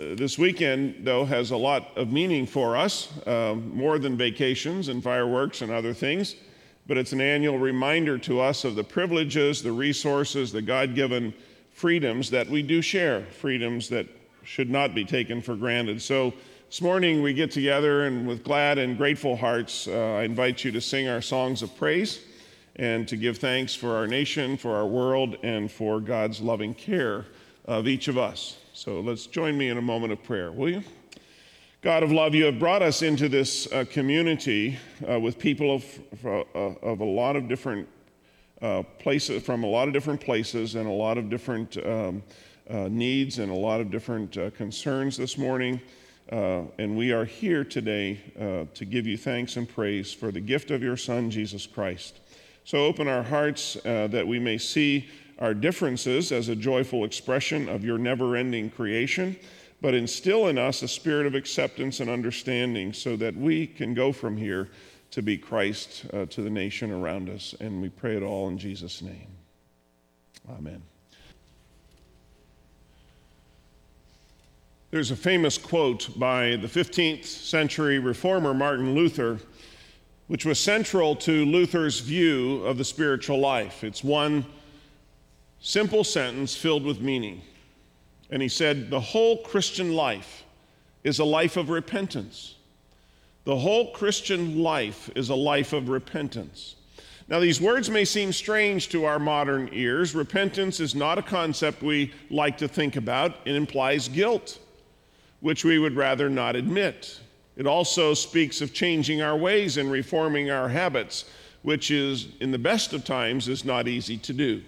[0.00, 5.02] this weekend, though, has a lot of meaning for us, uh, more than vacations and
[5.02, 6.36] fireworks and other things,
[6.86, 11.34] but it's an annual reminder to us of the privileges, the resources, the God given
[11.72, 14.06] freedoms that we do share, freedoms that
[14.42, 16.00] should not be taken for granted.
[16.00, 16.32] So
[16.68, 20.72] this morning we get together and with glad and grateful hearts, uh, I invite you
[20.72, 22.20] to sing our songs of praise
[22.76, 27.26] and to give thanks for our nation, for our world, and for God's loving care
[27.66, 28.56] of each of us.
[28.80, 30.82] So let's join me in a moment of prayer, will you?
[31.82, 35.84] God of love, you have brought us into this uh, community uh, with people of,
[36.24, 37.86] uh, of a lot of different
[38.62, 42.22] uh, places, from a lot of different places and a lot of different um,
[42.70, 45.78] uh, needs and a lot of different uh, concerns this morning.
[46.30, 48.18] and we are here today
[48.72, 52.18] to give you thanks and praise for the gift of your Son, Jesus Christ.
[52.64, 55.06] So open our hearts that we may see
[55.40, 59.36] our differences as a joyful expression of your never ending creation,
[59.80, 64.12] but instill in us a spirit of acceptance and understanding so that we can go
[64.12, 64.68] from here
[65.10, 67.54] to be Christ uh, to the nation around us.
[67.60, 69.28] And we pray it all in Jesus' name.
[70.50, 70.82] Amen.
[74.90, 79.38] There's a famous quote by the 15th century reformer Martin Luther,
[80.26, 83.84] which was central to Luther's view of the spiritual life.
[83.84, 84.44] It's one
[85.60, 87.42] simple sentence filled with meaning.
[88.30, 90.44] And he said, The whole Christian life
[91.04, 92.56] is a life of repentance.
[93.44, 96.76] The whole Christian life is a life of repentance.
[97.28, 100.14] Now, these words may seem strange to our modern ears.
[100.14, 104.58] Repentance is not a concept we like to think about, it implies guilt,
[105.38, 107.20] which we would rather not admit.
[107.56, 111.24] It also speaks of changing our ways and reforming our habits,
[111.62, 114.62] which is, in the best of times, is not easy to do.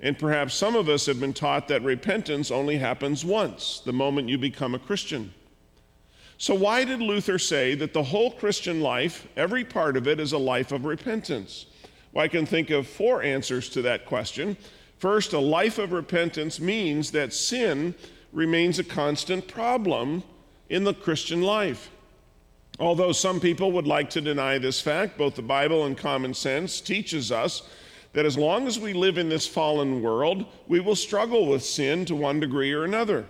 [0.00, 4.28] And perhaps some of us have been taught that repentance only happens once, the moment
[4.28, 5.34] you become a Christian.
[6.40, 10.32] So, why did Luther say that the whole Christian life, every part of it, is
[10.32, 11.66] a life of repentance?
[12.12, 14.56] Well, I can think of four answers to that question.
[14.98, 17.94] First, a life of repentance means that sin
[18.32, 20.22] remains a constant problem
[20.68, 21.90] in the Christian life.
[22.78, 26.80] Although some people would like to deny this fact, both the Bible and common sense
[26.80, 27.62] teaches us
[28.12, 32.04] that as long as we live in this fallen world, we will struggle with sin
[32.06, 33.26] to one degree or another.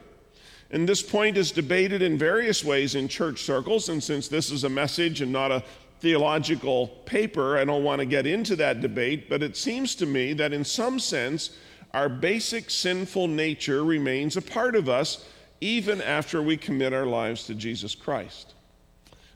[0.70, 3.88] And this point is debated in various ways in church circles.
[3.88, 5.64] And since this is a message and not a
[6.00, 9.28] theological paper, I don't want to get into that debate.
[9.28, 11.56] But it seems to me that in some sense,
[11.94, 15.26] our basic sinful nature remains a part of us
[15.60, 18.54] even after we commit our lives to Jesus Christ.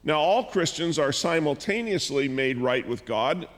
[0.04, 3.48] Now, all Christians are simultaneously made right with God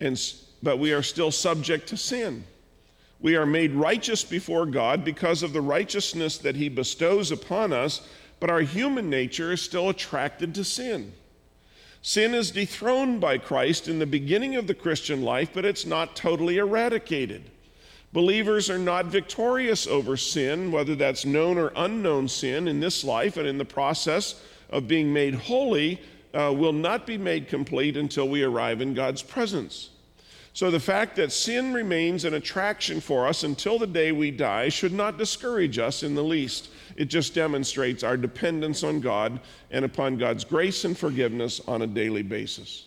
[0.00, 0.18] and
[0.62, 2.44] but we are still subject to sin.
[3.20, 8.06] We are made righteous before God because of the righteousness that He bestows upon us,
[8.40, 11.12] but our human nature is still attracted to sin.
[12.02, 16.14] Sin is dethroned by Christ in the beginning of the Christian life, but it's not
[16.14, 17.50] totally eradicated.
[18.12, 23.36] Believers are not victorious over sin, whether that's known or unknown sin, in this life
[23.36, 24.40] and in the process
[24.70, 26.00] of being made holy,
[26.32, 29.90] uh, will not be made complete until we arrive in God's presence.
[30.56, 34.70] So the fact that sin remains an attraction for us until the day we die
[34.70, 36.70] should not discourage us in the least.
[36.96, 39.40] It just demonstrates our dependence on God
[39.70, 42.86] and upon God's grace and forgiveness on a daily basis.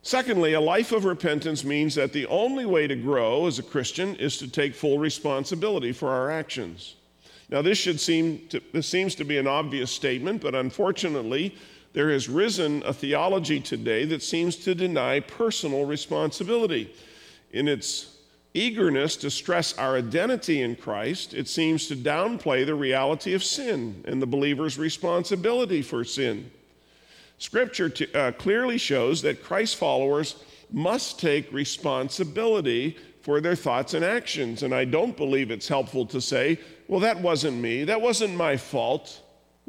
[0.00, 4.16] Secondly, a life of repentance means that the only way to grow as a Christian
[4.16, 6.94] is to take full responsibility for our actions.
[7.50, 11.54] Now, this should seem to, this seems to be an obvious statement, but unfortunately,
[11.92, 16.94] there has risen a theology today that seems to deny personal responsibility.
[17.52, 18.16] In its
[18.54, 24.04] eagerness to stress our identity in Christ, it seems to downplay the reality of sin
[24.06, 26.50] and the believer's responsibility for sin.
[27.38, 34.62] Scripture uh, clearly shows that Christ followers must take responsibility for their thoughts and actions.
[34.62, 38.56] And I don't believe it's helpful to say, well, that wasn't me, that wasn't my
[38.56, 39.20] fault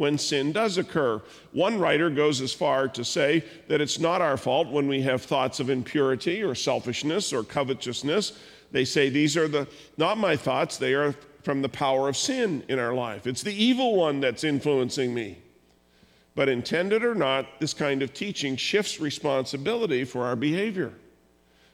[0.01, 1.21] when sin does occur.
[1.51, 5.21] One writer goes as far to say that it's not our fault when we have
[5.21, 8.33] thoughts of impurity or selfishness or covetousness.
[8.71, 9.67] They say these are the
[9.97, 11.13] not my thoughts, they are
[11.43, 13.27] from the power of sin in our life.
[13.27, 15.37] It's the evil one that's influencing me.
[16.33, 20.93] But intended or not, this kind of teaching shifts responsibility for our behavior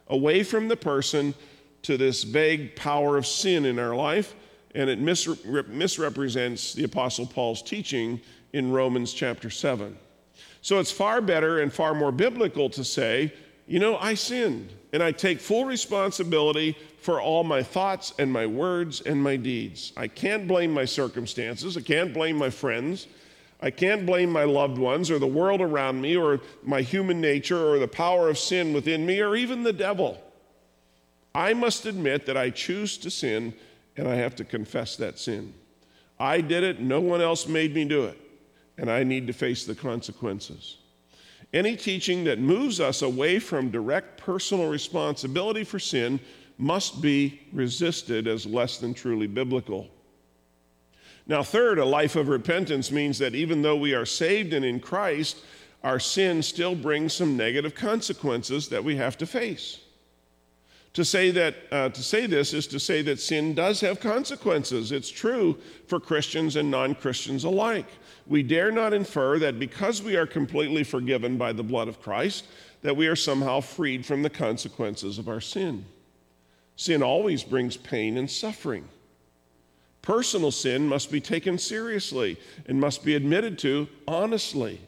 [0.09, 1.33] away from the person
[1.83, 4.35] to this vague power of sin in our life
[4.77, 8.21] and it misre- misrepresents the Apostle Paul's teaching
[8.53, 9.97] in Romans chapter 7.
[10.61, 13.33] So it's far better and far more biblical to say,
[13.65, 18.45] you know, I sinned, and I take full responsibility for all my thoughts and my
[18.45, 19.93] words and my deeds.
[19.97, 21.75] I can't blame my circumstances.
[21.75, 23.07] I can't blame my friends.
[23.59, 27.67] I can't blame my loved ones or the world around me or my human nature
[27.67, 30.21] or the power of sin within me or even the devil.
[31.33, 33.55] I must admit that I choose to sin
[33.97, 35.53] and I have to confess that sin.
[36.19, 38.17] I did it, no one else made me do it,
[38.77, 40.77] and I need to face the consequences.
[41.53, 46.19] Any teaching that moves us away from direct personal responsibility for sin
[46.57, 49.87] must be resisted as less than truly biblical.
[51.27, 54.79] Now, third, a life of repentance means that even though we are saved and in
[54.79, 55.37] Christ,
[55.83, 59.79] our sin still brings some negative consequences that we have to face.
[60.97, 64.91] To say, that, uh, to say this is to say that sin does have consequences.
[64.91, 67.85] It's true for Christians and non Christians alike.
[68.25, 72.47] We dare not infer that because we are completely forgiven by the blood of Christ,
[72.81, 75.85] that we are somehow freed from the consequences of our sin.
[76.77, 78.87] Sin always brings pain and suffering.
[80.01, 84.81] Personal sin must be taken seriously and must be admitted to honestly.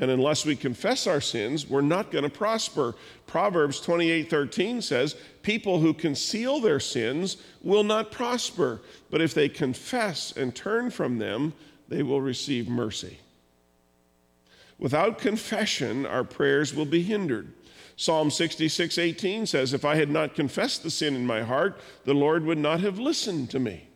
[0.00, 2.94] And unless we confess our sins, we're not going to prosper.
[3.26, 8.80] Proverbs 28:13 says, "People who conceal their sins will not prosper,
[9.10, 11.52] but if they confess and turn from them,
[11.88, 13.18] they will receive mercy."
[14.78, 17.52] Without confession, our prayers will be hindered.
[17.96, 22.14] Psalm 66, 18 says, If I had not confessed the sin in my heart, the
[22.14, 23.89] Lord would not have listened to me.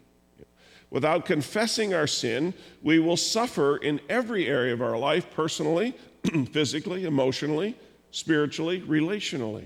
[0.94, 5.92] Without confessing our sin, we will suffer in every area of our life personally,
[6.52, 7.76] physically, emotionally,
[8.12, 9.64] spiritually, relationally.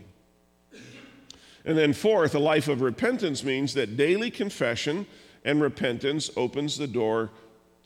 [1.66, 5.04] And then, fourth, a life of repentance means that daily confession
[5.44, 7.28] and repentance opens the door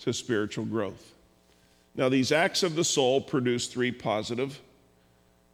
[0.03, 1.13] to spiritual growth.
[1.97, 4.61] Now, these acts of the soul produce three positive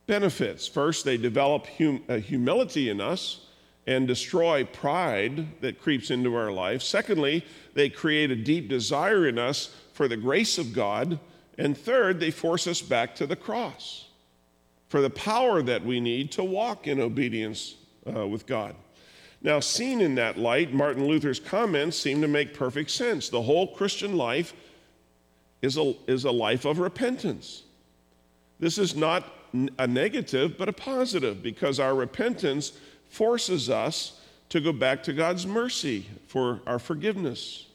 [0.07, 0.69] benefits.
[0.69, 3.47] First, they develop hum- uh, humility in us
[3.89, 6.83] and destroy pride that creeps into our life.
[6.83, 7.43] Secondly,
[7.73, 11.19] they create a deep desire in us for the grace of God.
[11.57, 14.05] And third, they force us back to the cross
[14.89, 17.77] for the power that we need to walk in obedience
[18.15, 18.75] uh, with God.
[19.41, 23.31] Now, seen in that light, Martin Luther's comments seem to make perfect sense.
[23.31, 24.53] The whole Christian life
[25.63, 27.63] is a, is a life of repentance.
[28.61, 29.33] This is not
[29.79, 32.73] a negative, but a positive, because our repentance
[33.09, 37.67] forces us to go back to God's mercy for our forgiveness.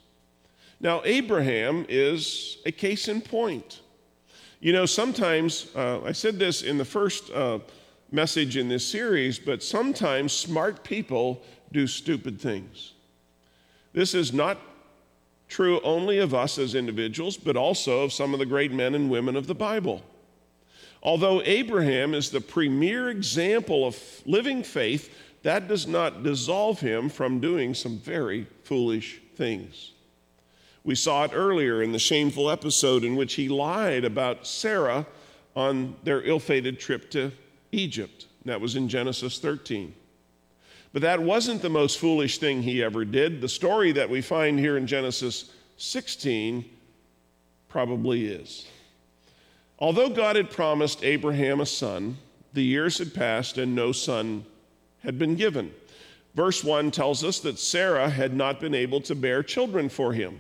[0.80, 3.81] Now, Abraham is a case in point.
[4.59, 7.59] You know, sometimes, uh, I said this in the first uh,
[8.12, 11.41] message in this series, but sometimes smart people
[11.71, 12.94] do stupid things.
[13.94, 14.57] This is not
[15.47, 19.09] true only of us as individuals, but also of some of the great men and
[19.09, 20.01] women of the Bible.
[21.03, 25.13] Although Abraham is the premier example of living faith,
[25.44, 29.91] that does not dissolve him from doing some very foolish things.
[30.85, 35.05] We saw it earlier in the shameful episode in which he lied about Sarah
[35.55, 37.31] on their ill fated trip to
[37.73, 38.27] Egypt.
[38.45, 39.94] That was in Genesis 13.
[40.94, 43.41] But that wasn't the most foolish thing he ever did.
[43.41, 46.63] The story that we find here in Genesis 16
[47.67, 48.67] probably is.
[49.83, 52.18] Although God had promised Abraham a son,
[52.53, 54.45] the years had passed and no son
[55.00, 55.74] had been given.
[56.35, 60.39] Verse 1 tells us that Sarah had not been able to bear children for him.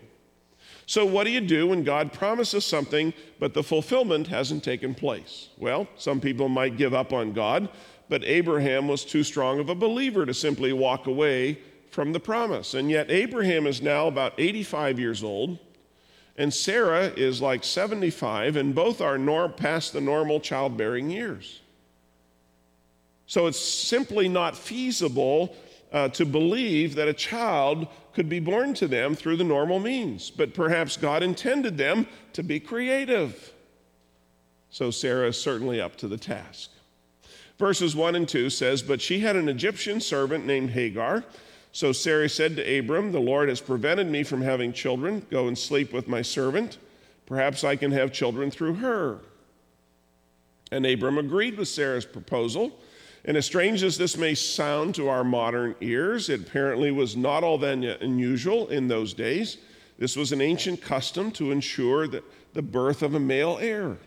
[0.85, 5.49] So, what do you do when God promises something, but the fulfillment hasn't taken place?
[5.57, 7.67] Well, some people might give up on God,
[8.07, 11.59] but Abraham was too strong of a believer to simply walk away
[11.91, 12.75] from the promise.
[12.75, 15.59] And yet, Abraham is now about 85 years old
[16.37, 21.61] and Sarah is like 75, and both are norm, past the normal childbearing years.
[23.27, 25.55] So it's simply not feasible
[25.91, 30.31] uh, to believe that a child could be born to them through the normal means.
[30.31, 33.53] But perhaps God intended them to be creative.
[34.71, 36.71] So Sarah is certainly up to the task.
[37.59, 41.23] Verses 1 and 2 says, But she had an Egyptian servant named Hagar
[41.73, 45.25] so Sarah said to Abram, The Lord has prevented me from having children.
[45.31, 46.77] Go and sleep with my servant.
[47.25, 49.19] Perhaps I can have children through her.
[50.71, 52.79] And Abram agreed with Sarah's proposal.
[53.25, 57.43] And as strange as this may sound to our modern ears, it apparently was not
[57.43, 59.57] all that unusual in those days.
[59.97, 63.97] This was an ancient custom to ensure that the birth of a male heir.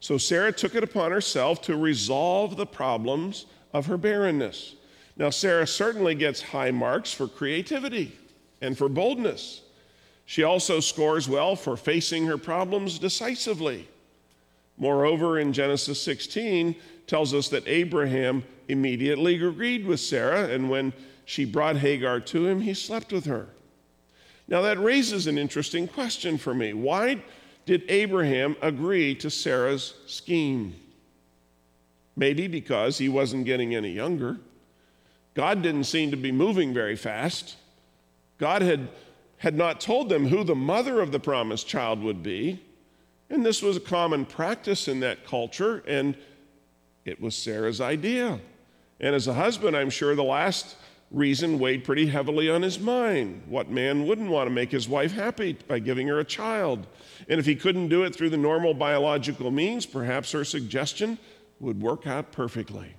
[0.00, 4.76] So Sarah took it upon herself to resolve the problems of her barrenness.
[5.18, 8.16] Now, Sarah certainly gets high marks for creativity
[8.60, 9.62] and for boldness.
[10.24, 13.88] She also scores well for facing her problems decisively.
[14.76, 16.76] Moreover, in Genesis 16,
[17.08, 20.92] tells us that Abraham immediately agreed with Sarah, and when
[21.24, 23.48] she brought Hagar to him, he slept with her.
[24.46, 26.72] Now that raises an interesting question for me.
[26.74, 27.22] Why
[27.66, 30.74] did Abraham agree to Sarah's scheme?
[32.16, 34.38] Maybe because he wasn't getting any younger.
[35.38, 37.54] God didn't seem to be moving very fast.
[38.38, 38.88] God had,
[39.36, 42.60] had not told them who the mother of the promised child would be.
[43.30, 46.16] And this was a common practice in that culture, and
[47.04, 48.40] it was Sarah's idea.
[48.98, 50.74] And as a husband, I'm sure the last
[51.12, 53.44] reason weighed pretty heavily on his mind.
[53.46, 56.84] What man wouldn't want to make his wife happy by giving her a child?
[57.28, 61.16] And if he couldn't do it through the normal biological means, perhaps her suggestion
[61.60, 62.96] would work out perfectly.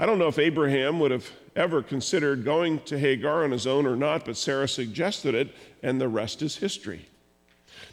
[0.00, 3.84] I don't know if Abraham would have ever considered going to Hagar on his own
[3.84, 7.06] or not, but Sarah suggested it, and the rest is history.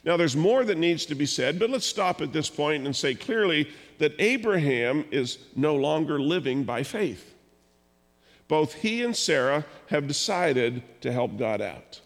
[0.05, 2.95] Now, there's more that needs to be said, but let's stop at this point and
[2.95, 7.33] say clearly that Abraham is no longer living by faith.
[8.47, 11.99] Both he and Sarah have decided to help God out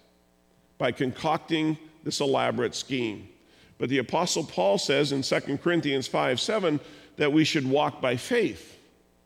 [0.79, 3.29] by concocting this elaborate scheme.
[3.77, 6.79] But the Apostle Paul says in 2 Corinthians 5 7
[7.17, 8.79] that we should walk by faith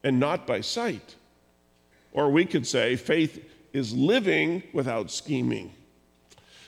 [0.05, 1.15] and not by sight.
[2.13, 3.43] Or we could say faith
[3.73, 5.73] is living without scheming.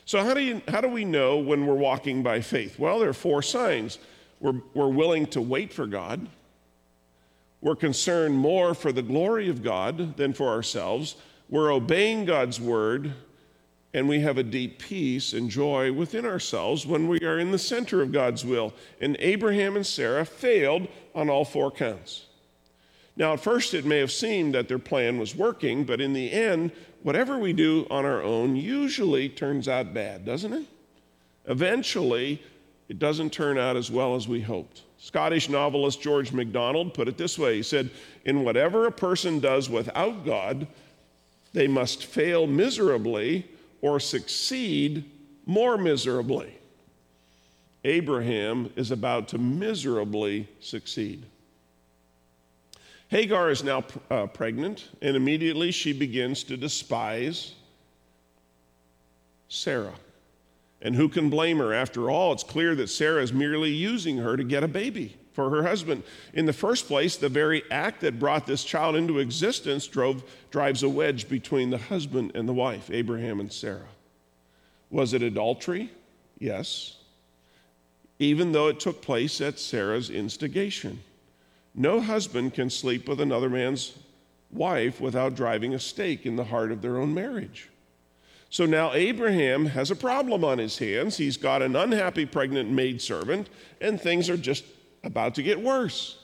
[0.04, 2.80] So, how do, you, how do we know when we're walking by faith?
[2.80, 4.00] Well, there are four signs.
[4.40, 6.28] We're, we're willing to wait for God,
[7.62, 11.16] we're concerned more for the glory of God than for ourselves.
[11.50, 13.14] We're obeying God's word,
[13.94, 17.58] and we have a deep peace and joy within ourselves when we are in the
[17.58, 18.74] center of God's will.
[19.02, 22.27] And Abraham and Sarah failed on all four counts.
[23.18, 26.32] Now, at first, it may have seemed that their plan was working, but in the
[26.32, 26.72] end,
[27.02, 30.66] whatever we do on our own usually turns out bad, doesn't it?
[31.46, 32.42] Eventually,
[32.90, 34.84] it doesn't turn out as well as we hoped.
[35.00, 37.90] Scottish novelist George MacDonald put it this way He said,
[38.24, 40.68] In whatever a person does without God,
[41.54, 43.48] they must fail miserably
[43.82, 45.06] or succeed
[45.46, 46.54] more miserably.
[47.84, 51.26] Abraham is about to miserably succeed.
[53.10, 57.54] Hagar is now uh, pregnant, and immediately she begins to despise
[59.48, 59.94] Sarah.
[60.82, 61.74] And who can blame her?
[61.74, 65.50] After all, it's clear that Sarah is merely using her to get a baby for
[65.50, 66.04] her husband.
[66.34, 70.84] In the first place, the very act that brought this child into existence drove, drives
[70.84, 73.88] a wedge between the husband and the wife, Abraham and Sarah.
[74.90, 75.92] Was it adultery?
[76.40, 76.98] Yes.
[78.20, 81.00] Even though it took place at Sarah's instigation.
[81.80, 83.94] No husband can sleep with another man's
[84.50, 87.70] wife without driving a stake in the heart of their own marriage.
[88.50, 91.18] So now Abraham has a problem on his hands.
[91.18, 94.64] He's got an unhappy pregnant maidservant, and things are just
[95.04, 96.18] about to get worse.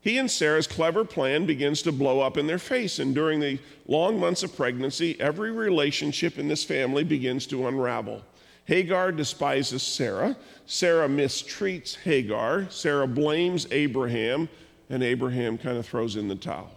[0.00, 3.58] He and Sarah's clever plan begins to blow up in their face, and during the
[3.86, 8.22] long months of pregnancy, every relationship in this family begins to unravel.
[8.64, 10.36] Hagar despises Sarah.
[10.66, 12.66] Sarah mistreats Hagar.
[12.70, 14.48] Sarah blames Abraham,
[14.88, 16.70] and Abraham kind of throws in the towel.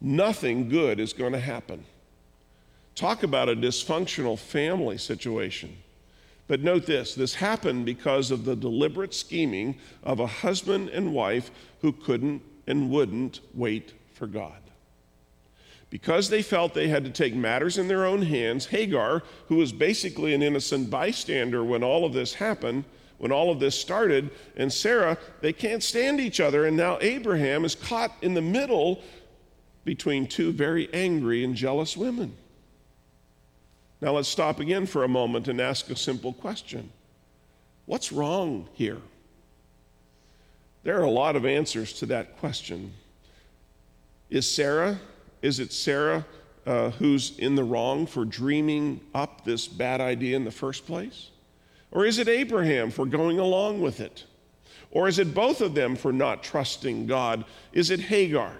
[0.00, 1.84] Nothing good is going to happen.
[2.94, 5.76] Talk about a dysfunctional family situation.
[6.48, 11.50] But note this this happened because of the deliberate scheming of a husband and wife
[11.82, 14.65] who couldn't and wouldn't wait for God.
[15.90, 19.72] Because they felt they had to take matters in their own hands, Hagar, who was
[19.72, 22.84] basically an innocent bystander when all of this happened,
[23.18, 26.66] when all of this started, and Sarah, they can't stand each other.
[26.66, 29.02] And now Abraham is caught in the middle
[29.84, 32.36] between two very angry and jealous women.
[34.00, 36.90] Now let's stop again for a moment and ask a simple question
[37.86, 38.98] What's wrong here?
[40.82, 42.92] There are a lot of answers to that question.
[44.28, 44.98] Is Sarah,
[45.46, 46.26] is it Sarah
[46.66, 51.30] uh, who's in the wrong for dreaming up this bad idea in the first place?
[51.92, 54.24] Or is it Abraham for going along with it?
[54.90, 57.44] Or is it both of them for not trusting God?
[57.72, 58.52] Is it Hagar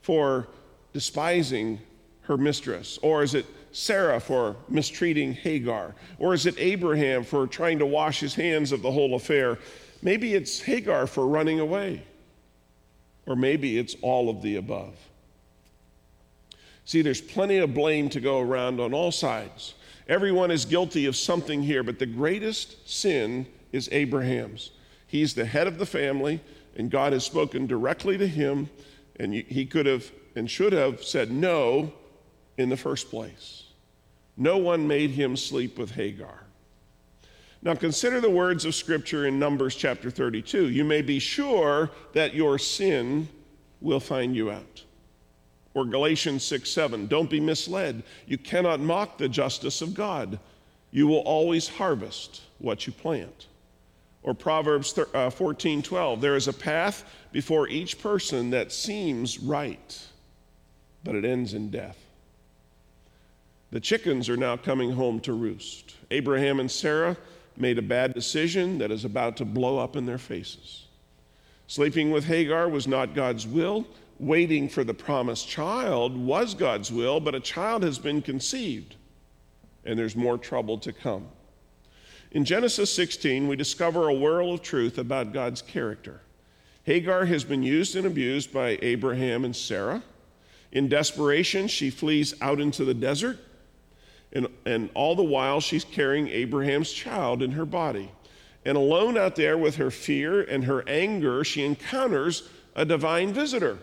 [0.00, 0.48] for
[0.94, 1.80] despising
[2.22, 2.98] her mistress?
[3.02, 5.94] Or is it Sarah for mistreating Hagar?
[6.18, 9.58] Or is it Abraham for trying to wash his hands of the whole affair?
[10.00, 12.04] Maybe it's Hagar for running away.
[13.26, 14.96] Or maybe it's all of the above.
[16.84, 19.74] See, there's plenty of blame to go around on all sides.
[20.08, 24.72] Everyone is guilty of something here, but the greatest sin is Abraham's.
[25.06, 26.40] He's the head of the family,
[26.76, 28.68] and God has spoken directly to him,
[29.16, 31.92] and he could have and should have said no
[32.56, 33.64] in the first place.
[34.36, 36.44] No one made him sleep with Hagar.
[37.62, 40.70] Now consider the words of Scripture in Numbers chapter 32.
[40.70, 43.28] You may be sure that your sin
[43.80, 44.84] will find you out.
[45.74, 48.02] Or Galatians 6 7, don't be misled.
[48.26, 50.38] You cannot mock the justice of God.
[50.90, 53.46] You will always harvest what you plant.
[54.22, 60.00] Or Proverbs uh, 14 12, there is a path before each person that seems right,
[61.02, 61.98] but it ends in death.
[63.72, 65.96] The chickens are now coming home to roost.
[66.10, 67.16] Abraham and Sarah
[67.56, 70.86] made a bad decision that is about to blow up in their faces.
[71.66, 73.86] Sleeping with Hagar was not God's will.
[74.22, 78.94] Waiting for the promised child was God's will, but a child has been conceived,
[79.84, 81.26] and there's more trouble to come.
[82.30, 86.20] In Genesis 16, we discover a whirl of truth about God's character.
[86.84, 90.04] Hagar has been used and abused by Abraham and Sarah.
[90.70, 93.40] In desperation, she flees out into the desert,
[94.32, 98.08] and, and all the while, she's carrying Abraham's child in her body.
[98.64, 103.78] And alone out there with her fear and her anger, she encounters a divine visitor.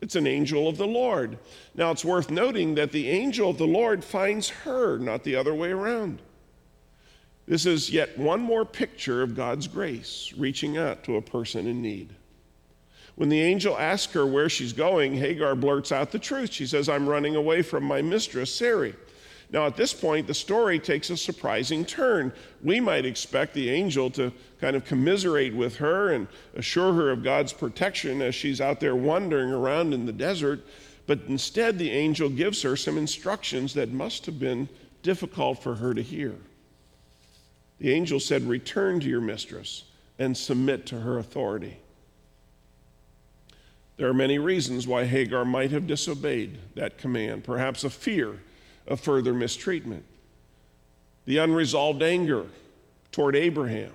[0.00, 1.38] It's an angel of the Lord.
[1.74, 5.54] Now, it's worth noting that the angel of the Lord finds her, not the other
[5.54, 6.22] way around.
[7.46, 11.82] This is yet one more picture of God's grace reaching out to a person in
[11.82, 12.14] need.
[13.16, 16.52] When the angel asks her where she's going, Hagar blurts out the truth.
[16.52, 18.94] She says, I'm running away from my mistress, Sarai.
[19.50, 22.32] Now, at this point, the story takes a surprising turn.
[22.62, 27.24] We might expect the angel to kind of commiserate with her and assure her of
[27.24, 30.66] God's protection as she's out there wandering around in the desert,
[31.06, 34.68] but instead, the angel gives her some instructions that must have been
[35.02, 36.34] difficult for her to hear.
[37.78, 39.84] The angel said, Return to your mistress
[40.18, 41.78] and submit to her authority.
[43.96, 48.40] There are many reasons why Hagar might have disobeyed that command, perhaps a fear
[48.88, 50.04] of further mistreatment,
[51.26, 52.46] the unresolved anger
[53.12, 53.92] toward Abraham.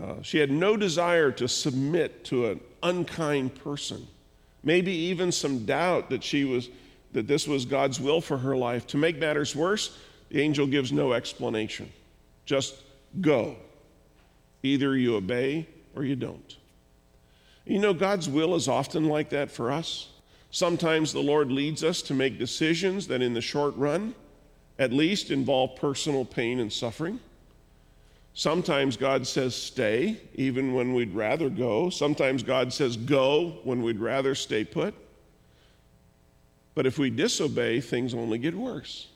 [0.00, 4.06] Uh, she had no desire to submit to an unkind person,
[4.62, 6.68] maybe even some doubt that she was
[7.12, 8.86] that this was God's will for her life.
[8.88, 11.90] To make matters worse, the angel gives no explanation.
[12.44, 12.76] Just
[13.20, 13.56] go.
[14.62, 16.56] Either you obey or you don't.
[17.64, 20.08] You know, God's will is often like that for us.
[20.50, 24.14] Sometimes the Lord leads us to make decisions that, in the short run,
[24.78, 27.20] at least involve personal pain and suffering.
[28.34, 31.90] Sometimes God says stay, even when we'd rather go.
[31.90, 34.94] Sometimes God says go when we'd rather stay put.
[36.74, 39.08] But if we disobey, things only get worse.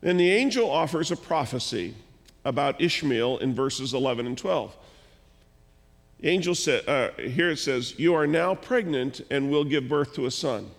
[0.00, 1.94] Then the angel offers a prophecy
[2.44, 4.76] about Ishmael in verses 11 and 12.
[6.22, 10.26] Angel said, uh, here it says, You are now pregnant and will give birth to
[10.26, 10.70] a son.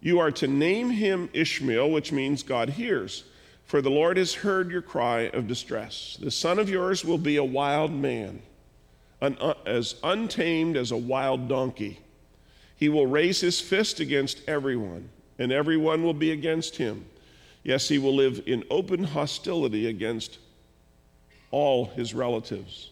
[0.00, 3.24] You are to name him Ishmael, which means God hears,
[3.64, 6.16] for the Lord has heard your cry of distress.
[6.20, 8.40] The son of yours will be a wild man,
[9.20, 11.98] an, uh, as untamed as a wild donkey.
[12.76, 17.04] He will raise his fist against everyone, and everyone will be against him.
[17.64, 20.38] Yes, he will live in open hostility against
[21.50, 22.90] all his relatives.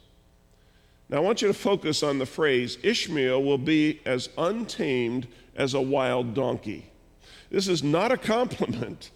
[1.08, 5.74] Now, I want you to focus on the phrase Ishmael will be as untamed as
[5.74, 6.90] a wild donkey.
[7.50, 9.10] This is not a compliment.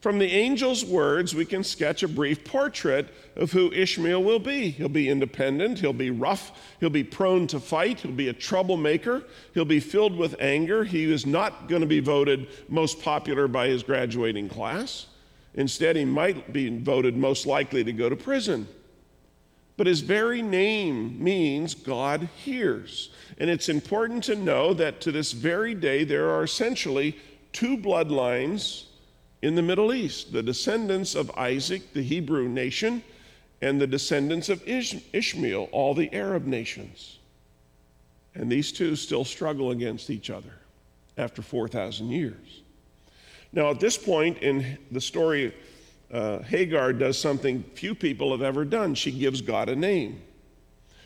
[0.00, 4.70] From the angel's words, we can sketch a brief portrait of who Ishmael will be.
[4.70, 9.22] He'll be independent, he'll be rough, he'll be prone to fight, he'll be a troublemaker,
[9.54, 10.82] he'll be filled with anger.
[10.82, 15.06] He is not going to be voted most popular by his graduating class.
[15.54, 18.66] Instead, he might be voted most likely to go to prison.
[19.76, 23.10] But his very name means God hears.
[23.38, 27.16] And it's important to know that to this very day, there are essentially
[27.52, 28.84] two bloodlines
[29.40, 33.02] in the Middle East the descendants of Isaac, the Hebrew nation,
[33.60, 37.18] and the descendants of Ishmael, all the Arab nations.
[38.34, 40.52] And these two still struggle against each other
[41.16, 42.62] after 4,000 years.
[43.52, 45.54] Now, at this point in the story,
[46.12, 48.94] uh, Hagar does something few people have ever done.
[48.94, 50.20] She gives God a name.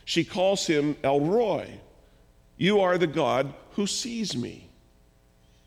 [0.04, 1.80] She calls him El Roi.
[2.56, 4.68] You are the God who sees me.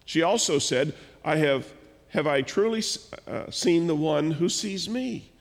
[0.05, 1.71] She also said, I have,
[2.09, 2.83] have I truly
[3.27, 5.31] uh, seen the one who sees me?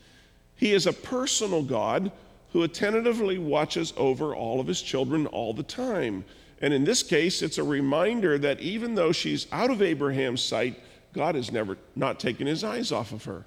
[0.57, 2.13] He is a personal God
[2.53, 6.25] who attentively watches over all of his children all the time.
[6.61, 10.79] And in this case, it's a reminder that even though she's out of Abraham's sight,
[11.13, 13.45] God has never not taken his eyes off of her.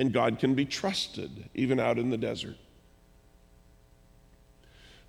[0.00, 2.56] And God can be trusted even out in the desert.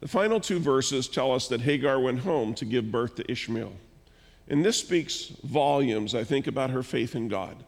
[0.01, 3.71] The final two verses tell us that Hagar went home to give birth to Ishmael.
[4.49, 7.63] And this speaks volumes, I think, about her faith in God.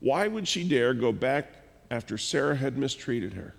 [0.00, 1.46] Why would she dare go back
[1.90, 3.54] after Sarah had mistreated her?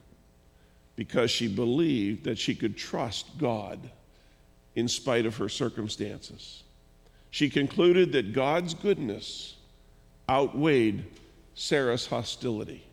[0.96, 3.80] Because she believed that she could trust God
[4.76, 6.62] in spite of her circumstances.
[7.32, 9.56] she concluded that God's goodness
[10.30, 11.04] outweighed
[11.56, 12.84] Sarah's hostility.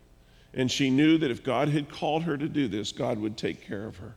[0.55, 3.67] And she knew that if God had called her to do this, God would take
[3.67, 4.15] care of her.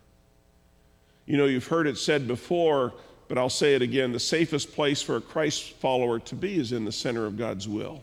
[1.26, 2.94] You know, you've heard it said before,
[3.26, 6.72] but I'll say it again the safest place for a Christ follower to be is
[6.72, 8.02] in the center of God's will.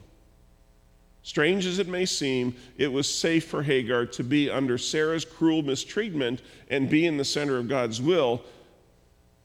[1.24, 5.64] Strange as it may seem, it was safe for Hagar to be under Sarah's cruel
[5.64, 8.44] mistreatment and be in the center of God's will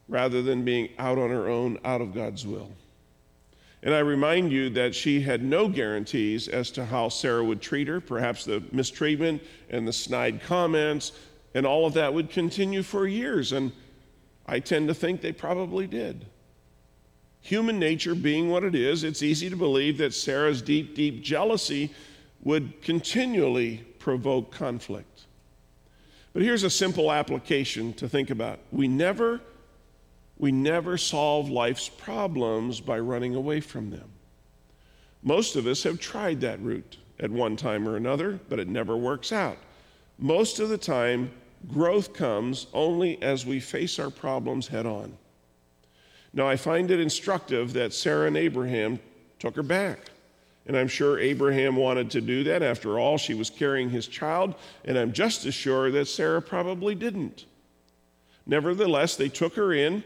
[0.07, 2.71] rather than being out on her own, out of God's will.
[3.83, 7.89] And I remind you that she had no guarantees as to how Sarah would treat
[7.89, 8.01] her.
[8.01, 11.13] Perhaps the mistreatment and the snide comments
[11.55, 13.53] and all of that would continue for years.
[13.53, 13.73] And
[14.47, 16.27] I tend to think they probably did.
[17.43, 21.93] Human nature being what it is, it's easy to believe that Sarah's deep, deep jealousy
[22.43, 25.23] would continually provoke conflict.
[26.33, 28.61] But here's a simple application to think about.
[28.71, 29.41] We never
[30.41, 34.11] we never solve life's problems by running away from them.
[35.23, 38.97] Most of us have tried that route at one time or another, but it never
[38.97, 39.59] works out.
[40.19, 41.31] Most of the time,
[41.69, 45.15] growth comes only as we face our problems head on.
[46.33, 48.99] Now, I find it instructive that Sarah and Abraham
[49.39, 49.99] took her back.
[50.67, 52.63] And I'm sure Abraham wanted to do that.
[52.63, 54.55] After all, she was carrying his child,
[54.87, 57.45] and I'm just as sure that Sarah probably didn't.
[58.47, 60.03] Nevertheless, they took her in.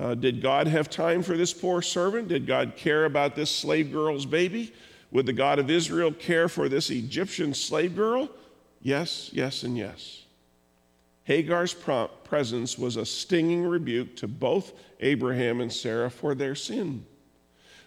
[0.00, 2.28] Uh, did God have time for this poor servant?
[2.28, 4.72] Did God care about this slave girl's baby?
[5.10, 8.30] Would the God of Israel care for this Egyptian slave girl?
[8.80, 10.24] Yes, yes, and yes.
[11.24, 11.74] Hagar's
[12.24, 17.04] presence was a stinging rebuke to both Abraham and Sarah for their sin.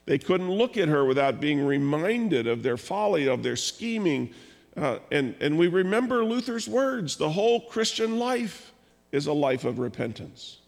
[0.06, 4.36] They couldn't look at her without being reminded of their folly, of their scheming.
[4.78, 8.72] Uh, and, and we remember Luther's words the whole Christian life
[9.12, 10.60] is a life of repentance.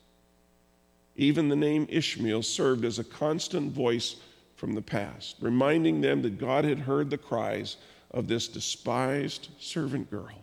[1.15, 4.17] Even the name Ishmael served as a constant voice
[4.55, 7.77] from the past, reminding them that God had heard the cries
[8.11, 10.41] of this despised servant girl.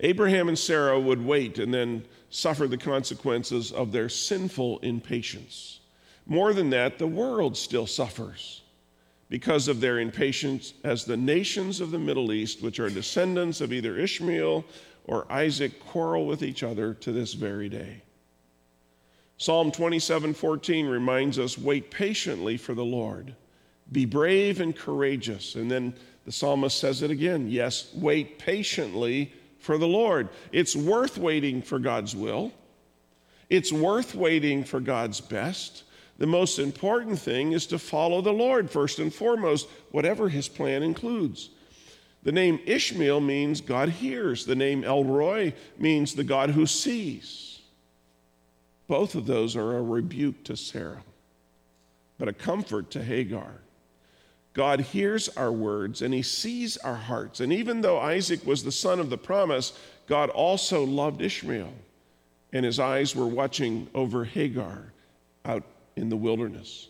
[0.00, 5.80] Abraham and Sarah would wait and then suffer the consequences of their sinful impatience.
[6.26, 8.62] More than that, the world still suffers
[9.28, 13.72] because of their impatience as the nations of the Middle East, which are descendants of
[13.72, 14.64] either Ishmael
[15.04, 18.02] or Isaac, quarrel with each other to this very day.
[19.42, 23.34] Psalm 27:14 reminds us wait patiently for the Lord.
[23.90, 25.56] Be brave and courageous.
[25.56, 27.48] And then the psalmist says it again.
[27.50, 30.28] Yes, wait patiently for the Lord.
[30.52, 32.52] It's worth waiting for God's will,
[33.50, 35.82] it's worth waiting for God's best.
[36.18, 40.84] The most important thing is to follow the Lord first and foremost, whatever his plan
[40.84, 41.50] includes.
[42.22, 44.46] The name Ishmael means God hears.
[44.46, 47.51] The name El Roi means the God who sees.
[48.86, 51.02] Both of those are a rebuke to Sarah,
[52.18, 53.60] but a comfort to Hagar.
[54.54, 57.40] God hears our words and he sees our hearts.
[57.40, 59.72] And even though Isaac was the son of the promise,
[60.06, 61.72] God also loved Ishmael,
[62.52, 64.92] and his eyes were watching over Hagar
[65.44, 65.62] out
[65.96, 66.88] in the wilderness.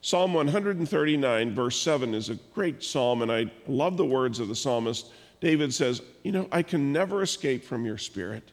[0.00, 4.54] Psalm 139, verse 7, is a great psalm, and I love the words of the
[4.54, 5.10] psalmist.
[5.40, 8.52] David says, You know, I can never escape from your spirit.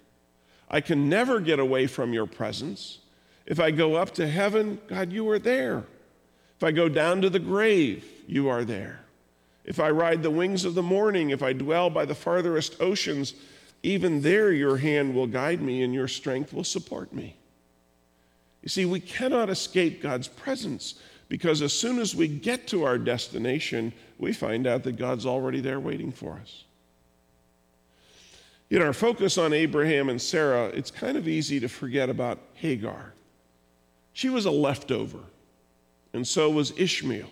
[0.69, 2.99] I can never get away from your presence.
[3.45, 5.83] If I go up to heaven, God, you are there.
[6.57, 9.01] If I go down to the grave, you are there.
[9.65, 13.33] If I ride the wings of the morning, if I dwell by the farthest oceans,
[13.81, 17.35] even there your hand will guide me and your strength will support me.
[18.61, 20.95] You see, we cannot escape God's presence
[21.27, 25.59] because as soon as we get to our destination, we find out that God's already
[25.59, 26.63] there waiting for us.
[28.69, 33.13] In our focus on Abraham and Sarah, it's kind of easy to forget about Hagar.
[34.13, 35.19] She was a leftover,
[36.13, 37.29] and so was Ishmael.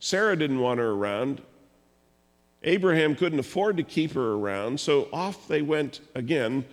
[0.00, 1.42] Sarah didn't want her around.
[2.62, 6.64] Abraham couldn't afford to keep her around, so off they went again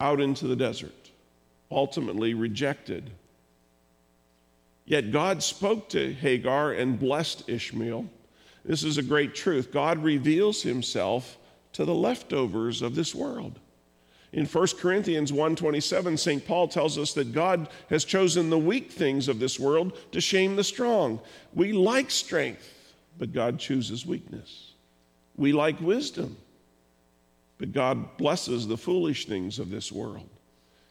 [0.00, 1.10] out into the desert,
[1.70, 3.10] ultimately rejected.
[4.84, 8.06] Yet God spoke to Hagar and blessed Ishmael.
[8.64, 9.72] This is a great truth.
[9.72, 11.38] God reveals himself
[11.72, 13.58] to the leftovers of this world.
[14.32, 16.46] In 1 Corinthians 1:27, St.
[16.46, 20.56] Paul tells us that God has chosen the weak things of this world to shame
[20.56, 21.20] the strong.
[21.52, 24.72] We like strength, but God chooses weakness.
[25.36, 26.36] We like wisdom,
[27.58, 30.28] but God blesses the foolish things of this world.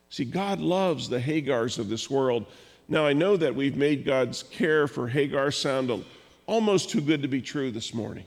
[0.10, 2.46] See, God loves the Hagars of this world.
[2.88, 6.04] Now, I know that we've made God's care for Hagar sound
[6.48, 8.26] almost too good to be true this morning.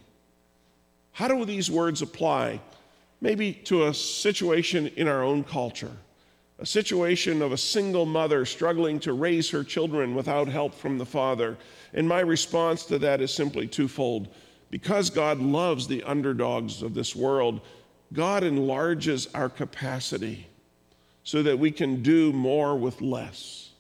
[1.13, 2.61] How do these words apply
[3.21, 5.97] maybe to a situation in our own culture.
[6.63, 11.05] a situation of a single mother struggling to raise her children without help from the
[11.05, 11.59] father.
[11.93, 14.29] And my response to that is simply twofold.
[14.71, 17.63] Because God loves the underdogs of this world,
[18.13, 20.47] God enlarges our capacity
[21.25, 23.71] so that we can do more with less.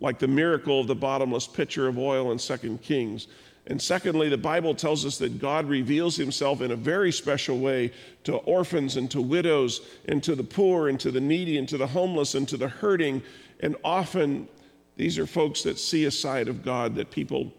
[0.00, 3.28] Like the miracle of the bottomless pitcher of oil in 2 Kings.
[3.66, 7.92] And secondly, the Bible tells us that God reveals himself in a very special way
[8.24, 11.76] to orphans and to widows and to the poor and to the needy and to
[11.76, 13.22] the homeless and to the hurting.
[13.60, 14.48] And often
[14.96, 17.52] these are folks that see a side of God that people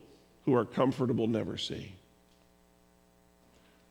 [0.44, 1.94] who are comfortable never see.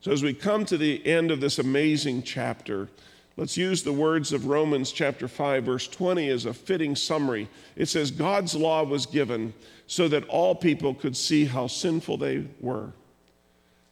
[0.02, 2.88] So as we come to the end of this amazing chapter,
[3.36, 7.48] Let's use the words of Romans chapter 5, verse 20 as a fitting summary.
[7.76, 9.54] It says, God's law was given
[9.86, 12.92] so that all people could see how sinful they were.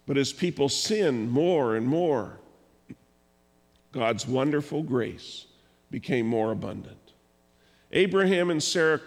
[0.06, 2.38] But as people sin more and more,
[3.92, 5.46] God's wonderful grace
[5.90, 6.96] became more abundant.
[7.92, 9.00] Abraham and Sarah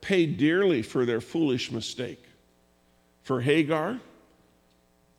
[0.00, 2.24] paid dearly for their foolish mistake.
[3.22, 4.00] For Hagar,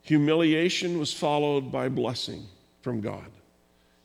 [0.02, 2.46] humiliation was followed by blessing
[2.82, 3.32] from God.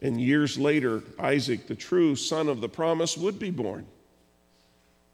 [0.02, 3.86] And years later, Isaac, the true son of the promise, would be born.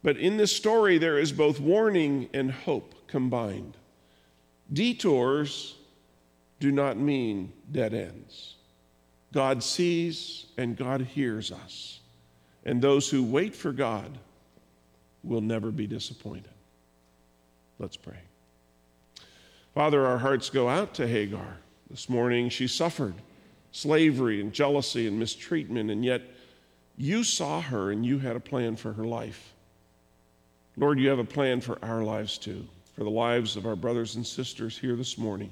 [0.03, 3.75] But in this story, there is both warning and hope combined.
[4.71, 5.75] Detours
[6.59, 8.55] do not mean dead ends.
[9.33, 11.99] God sees and God hears us.
[12.65, 14.17] And those who wait for God
[15.23, 16.49] will never be disappointed.
[17.79, 18.19] Let's pray.
[19.73, 21.57] Father, our hearts go out to Hagar.
[21.89, 23.15] This morning she suffered
[23.77, 26.23] slavery and jealousy and mistreatment, and yet
[26.97, 29.53] you saw her and you had a plan for her life.
[30.77, 34.15] Lord, you have a plan for our lives too, for the lives of our brothers
[34.15, 35.51] and sisters here this morning.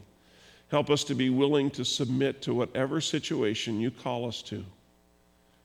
[0.69, 4.65] Help us to be willing to submit to whatever situation you call us to.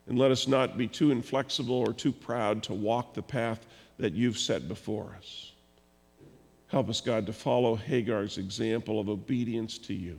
[0.07, 3.65] And let us not be too inflexible or too proud to walk the path
[3.99, 5.53] that you've set before us.
[6.69, 10.19] Help us, God, to follow Hagar's example of obedience to you.